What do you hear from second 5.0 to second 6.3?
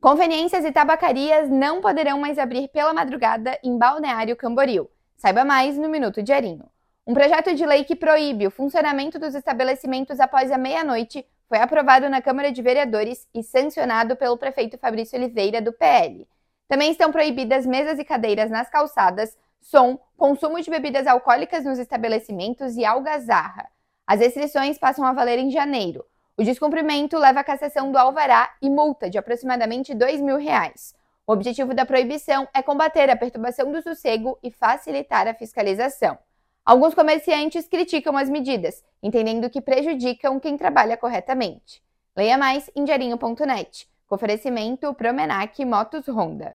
Saiba mais no Minuto